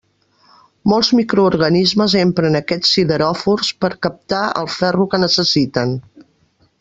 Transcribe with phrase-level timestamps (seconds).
[0.93, 5.95] Molts microorganismes empren aquests sideròfors per a captar el ferro que necessiten.